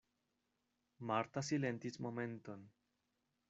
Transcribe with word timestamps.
Marta 1.11 1.43
silentis 1.51 1.99
momenton. 2.07 2.69